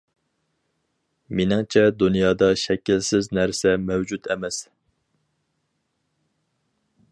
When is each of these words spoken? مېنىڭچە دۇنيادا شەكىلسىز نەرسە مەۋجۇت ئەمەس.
مېنىڭچە 1.39 1.83
دۇنيادا 2.03 2.47
شەكىلسىز 2.63 3.29
نەرسە 3.39 3.75
مەۋجۇت 3.91 4.33
ئەمەس. 4.33 4.61